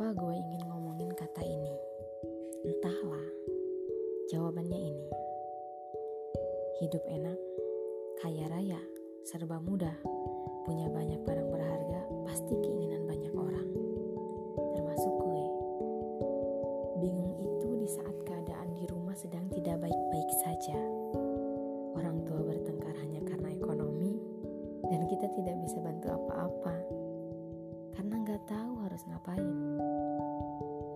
kenapa 0.00 0.16
gue 0.16 0.32
ingin 0.32 0.62
ngomongin 0.64 1.12
kata 1.12 1.44
ini. 1.44 1.76
Entahlah, 2.64 3.26
jawabannya 4.32 4.80
ini. 4.80 5.06
Hidup 6.80 7.04
enak, 7.04 7.36
kaya 8.24 8.48
raya, 8.48 8.80
serba 9.28 9.60
mudah, 9.60 9.92
punya 10.64 10.88
banyak 10.88 11.20
barang 11.20 11.52
berharga, 11.52 12.00
pasti 12.24 12.56
keinginan 12.64 13.04
banyak 13.04 13.28
orang. 13.36 13.68
Termasuk 14.72 15.14
gue. 15.20 15.44
Bingung 17.04 17.36
itu 17.36 17.68
di 17.84 17.88
saat 17.92 18.16
keadaan 18.24 18.72
di 18.80 18.88
rumah 18.88 19.12
sedang 19.20 19.52
tidak 19.52 19.84
baik-baik 19.84 20.30
saja. 20.40 20.80
Orang 21.92 22.24
tua 22.24 22.40
bertengkar 22.40 22.96
hanya 23.04 23.20
karena 23.28 23.52
ekonomi, 23.52 24.16
dan 24.88 25.04
kita 25.12 25.28
tidak 25.36 25.60
bisa 25.60 25.76
bantu 25.84 26.08
apa-apa 26.08 26.89
tahu 28.46 28.72
harus 28.86 29.02
ngapain. 29.08 29.52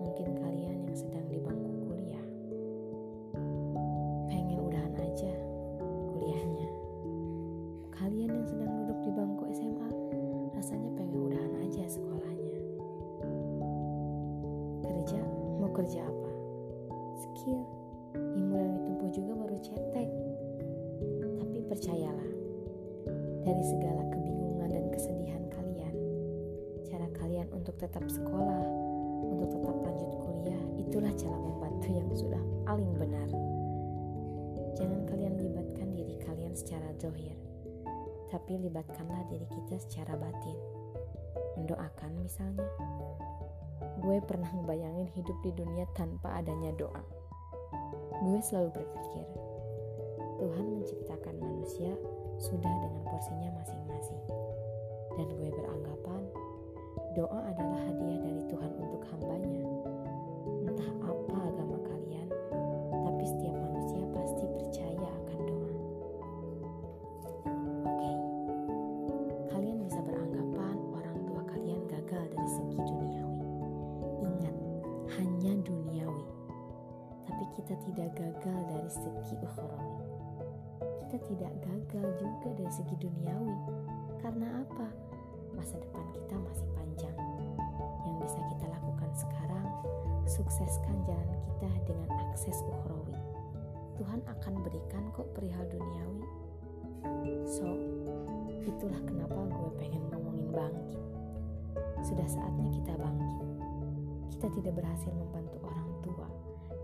Mungkin 0.00 0.28
kalian 0.38 0.78
yang 0.88 0.96
sedang 0.96 1.26
di 1.28 1.40
bangku 1.40 1.72
kuliah 1.88 2.26
pengen 4.30 4.60
udahan 4.62 4.94
aja 4.96 5.34
kuliahnya. 6.14 6.68
Kalian 7.92 8.30
yang 8.30 8.46
sedang 8.46 8.72
duduk 8.84 8.98
di 9.04 9.10
bangku 9.12 9.44
SMA 9.52 9.90
rasanya 10.54 10.90
pengen 10.96 11.18
udahan 11.28 11.52
aja 11.64 11.84
sekolahnya. 11.88 12.58
Kerja 14.84 15.20
mau 15.60 15.70
kerja 15.72 16.00
apa? 16.04 16.32
Skill 17.18 17.60
ilmu 18.14 18.54
yang 18.56 18.72
ditempuh 18.78 19.10
juga 19.10 19.32
baru 19.34 19.58
cetek. 19.58 20.08
Tapi 21.42 21.58
percayalah, 21.66 22.32
dari 23.44 23.64
segala 23.66 24.13
untuk 27.64 27.80
tetap 27.80 28.04
sekolah, 28.12 28.60
untuk 29.24 29.48
tetap 29.56 29.72
lanjut 29.72 30.12
kuliah, 30.20 30.60
itulah 30.76 31.08
cara 31.16 31.32
membantu 31.32 31.88
yang 31.96 32.12
sudah 32.12 32.42
paling 32.68 32.92
benar. 33.00 33.24
Jangan 34.76 35.08
kalian 35.08 35.40
libatkan 35.40 35.96
diri 35.96 36.20
kalian 36.28 36.52
secara 36.52 36.92
dohir, 37.00 37.32
tapi 38.28 38.60
libatkanlah 38.60 39.24
diri 39.32 39.48
kita 39.48 39.80
secara 39.80 40.12
batin. 40.12 40.60
Mendoakan 41.56 42.12
misalnya. 42.20 42.68
Gue 44.04 44.20
pernah 44.20 44.52
ngebayangin 44.60 45.08
hidup 45.16 45.40
di 45.40 45.56
dunia 45.56 45.88
tanpa 45.96 46.44
adanya 46.44 46.68
doa. 46.76 47.00
Gue 48.20 48.44
selalu 48.44 48.76
berpikir, 48.76 49.24
Tuhan 50.36 50.66
menciptakan 50.68 51.40
manusia 51.40 51.96
sudah 52.36 52.74
dengan 52.84 53.08
porsinya 53.08 53.56
masing-masing. 53.56 54.20
Dan 55.16 55.32
gue 55.32 55.48
beranggapan 55.48 56.43
doa 57.14 57.46
adalah 57.46 57.78
hadiah 57.86 58.18
dari 58.18 58.42
Tuhan 58.50 58.72
untuk 58.74 59.06
hambanya. 59.14 59.62
Entah 60.66 60.90
apa 61.06 61.38
agama 61.46 61.78
kalian, 61.86 62.28
tapi 62.90 63.22
setiap 63.22 63.54
manusia 63.54 64.02
pasti 64.10 64.44
percaya 64.50 65.08
akan 65.22 65.38
doa. 65.46 65.72
Oke, 67.86 68.12
kalian 69.54 69.78
bisa 69.86 70.02
beranggapan 70.02 70.76
orang 70.90 71.18
tua 71.30 71.42
kalian 71.46 71.82
gagal 71.86 72.24
dari 72.34 72.48
segi 72.50 72.78
duniawi. 72.82 73.46
Ingat, 74.26 74.56
hanya 75.14 75.52
duniawi. 75.62 76.26
Tapi 77.30 77.44
kita 77.54 77.74
tidak 77.86 78.10
gagal 78.18 78.58
dari 78.66 78.90
segi 78.90 79.38
ukhrawi 79.38 80.02
kita 81.14 81.30
tidak 81.30 81.54
gagal 81.62 82.06
juga 82.18 82.48
dari 82.58 82.72
segi 82.74 82.96
duniawi. 82.98 83.54
Karena 84.18 84.66
apa? 84.66 85.13
Masa 85.64 85.80
depan 85.80 86.04
kita 86.12 86.36
masih 86.44 86.68
panjang. 86.76 87.16
Yang 88.04 88.16
bisa 88.20 88.40
kita 88.52 88.68
lakukan 88.68 89.10
sekarang, 89.16 89.66
sukseskan 90.28 90.92
jalan 91.08 91.40
kita 91.40 91.72
dengan 91.88 92.04
akses 92.20 92.60
ukhrawi. 92.68 93.16
Tuhan 93.96 94.20
akan 94.28 94.60
berikan 94.60 95.08
kok 95.16 95.24
perihal 95.32 95.64
duniawi. 95.72 96.20
So, 97.48 97.64
itulah 98.60 99.00
kenapa 99.08 99.40
gue 99.40 99.70
pengen 99.80 100.04
ngomongin 100.12 100.52
bangkit. 100.52 101.00
Sudah 102.04 102.28
saatnya 102.28 102.68
kita 102.68 103.00
bangkit. 103.00 103.48
Kita 104.36 104.52
tidak 104.60 104.84
berhasil 104.84 105.16
membantu 105.16 105.64
orang 105.64 105.88
tua 106.04 106.28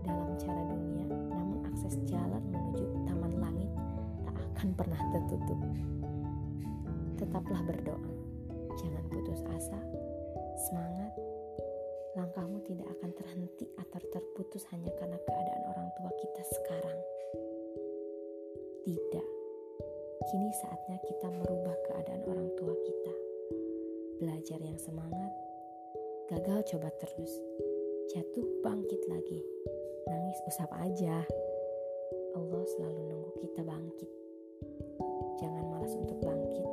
dalam 0.01 0.33
cara 0.41 0.61
dunia, 0.73 1.05
namun 1.29 1.69
akses 1.69 2.01
jalan 2.09 2.41
menuju 2.49 2.89
taman 3.05 3.45
langit 3.45 3.69
akan 4.25 4.73
pernah 4.73 5.01
tertutup. 5.13 5.61
Tetaplah 7.21 7.61
berdoa, 7.61 8.20
jangan 8.79 9.05
putus 9.11 9.41
asa, 9.51 9.79
semangat. 10.69 11.11
Langkahmu 12.15 12.59
tidak 12.67 12.87
akan 12.99 13.11
terhenti 13.15 13.65
atau 13.79 13.99
terputus 14.11 14.67
hanya 14.75 14.91
karena 14.99 15.15
keadaan 15.15 15.63
orang 15.71 15.89
tua 15.95 16.11
kita 16.19 16.43
sekarang. 16.43 16.99
Tidak, 18.83 19.27
kini 20.27 20.51
saatnya 20.63 20.97
kita 21.07 21.27
merubah 21.31 21.75
keadaan 21.87 22.23
orang 22.27 22.49
tua 22.59 22.75
kita. 22.83 23.13
Belajar 24.19 24.59
yang 24.59 24.79
semangat, 24.79 25.31
gagal 26.31 26.75
coba 26.75 26.91
terus, 26.99 27.31
jatuh 28.15 28.47
bangkit 28.63 29.01
lagi, 29.11 29.39
nangis 30.07 30.39
usap 30.47 30.71
aja. 30.79 31.23
Allah 32.31 32.63
selalu 32.75 33.01
nunggu 33.11 33.31
kita 33.39 33.63
bangkit. 33.63 34.11
Jangan 35.39 35.63
malas 35.67 35.95
untuk 35.95 36.19
bangkit. 36.23 36.70